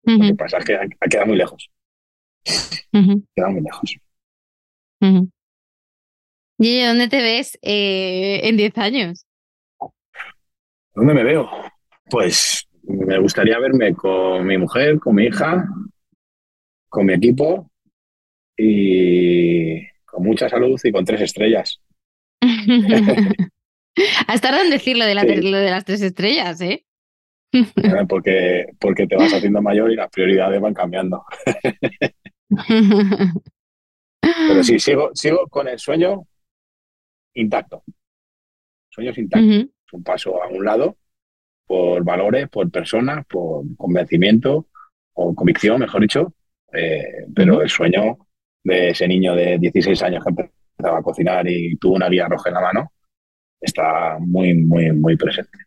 [0.04, 1.70] Lo que pasa es que ha, quedado muy lejos.
[2.92, 3.96] Ha quedado muy lejos.
[6.64, 9.26] ¿Y dónde te ves eh, en 10 años?
[10.94, 11.50] ¿Dónde me veo?
[12.08, 15.66] Pues me gustaría verme con mi mujer, con mi hija,
[16.88, 17.68] con mi equipo
[18.56, 21.80] y con mucha salud y con tres estrellas.
[24.28, 26.84] Has tardado en decir lo de, de las tres estrellas, ¿eh?
[28.08, 31.24] porque, porque te vas haciendo mayor y las prioridades van cambiando.
[34.20, 36.24] Pero sí, sigo, sigo con el sueño
[37.34, 37.82] intacto.
[38.90, 39.66] Sueños intactos.
[39.92, 40.96] Un paso a un lado
[41.66, 44.68] por valores, por personas, por convencimiento
[45.14, 46.34] o convicción, mejor dicho.
[46.72, 48.16] Eh, pero el sueño
[48.64, 52.48] de ese niño de 16 años que empezaba a cocinar y tuvo una guía roja
[52.48, 52.92] en la mano
[53.62, 55.58] está muy, muy, muy presente.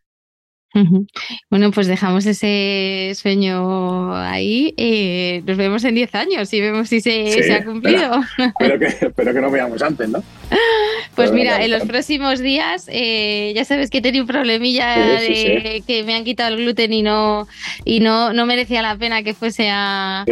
[1.49, 4.73] Bueno, pues dejamos ese sueño ahí.
[4.75, 8.19] Eh, nos vemos en 10 años y vemos si se, ha cumplido.
[8.37, 10.21] Espero, que, espero que no veamos antes, ¿no?
[11.15, 15.83] Pues mira, en los próximos días, eh, ya sabes que he tenido un problemilla de
[15.85, 17.47] que me han quitado el gluten y no
[17.83, 20.25] y no, no merecía la pena que fuese a,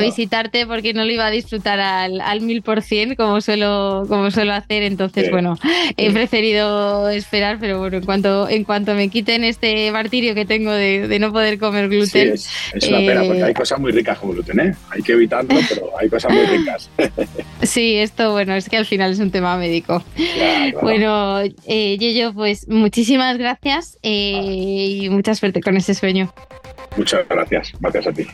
[0.00, 4.52] visitarte porque no lo iba a disfrutar al mil por cien como suelo, como suelo
[4.52, 4.82] hacer.
[4.82, 5.58] Entonces, bueno,
[5.96, 10.72] he preferido esperar, pero bueno, en cuanto, en cuanto me quiten este martirio que tengo
[10.72, 12.32] de, no poder comer gluten.
[12.32, 12.48] es,
[12.88, 14.74] una pena porque hay eh, cosas muy ricas con gluten, ¿eh?
[14.90, 16.90] Hay que evitarlo, pero hay cosas muy ricas.
[17.62, 20.02] sí, esto, bueno, es que al final es un tema médico.
[20.82, 26.32] Bueno, eh, Yeyo, pues muchísimas gracias eh, y mucha suerte con ese sueño.
[26.96, 28.26] Muchas gracias, gracias a ti.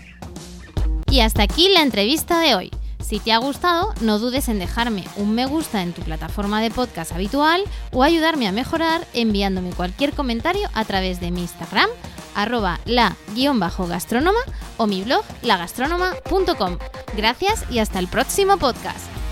[1.11, 2.71] Y hasta aquí la entrevista de hoy.
[3.07, 6.73] Si te ha gustado, no dudes en dejarme un me gusta en tu plataforma de
[6.73, 11.89] podcast habitual o ayudarme a mejorar enviándome cualquier comentario a través de mi Instagram,
[12.35, 14.41] arroba la-gastrónoma
[14.77, 16.79] o mi blog lagastronoma.com.
[17.17, 19.26] Gracias y hasta el próximo podcast.